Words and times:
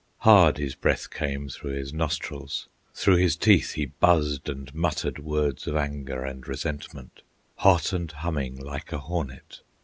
Hard 0.21 0.57
his 0.57 0.73
breath 0.73 1.11
came 1.11 1.47
through 1.47 1.73
his 1.73 1.93
nostrils, 1.93 2.67
Through 2.95 3.17
his 3.17 3.35
teeth 3.35 3.73
he 3.73 3.85
buzzed 3.85 4.49
and 4.49 4.73
muttered 4.73 5.19
Words 5.19 5.67
of 5.67 5.75
anger 5.77 6.23
and 6.25 6.47
resentment, 6.47 7.21
Hot 7.57 7.93
and 7.93 8.11
humming, 8.11 8.57
like 8.59 8.91
a 8.91 8.97
hornet. 8.97 9.61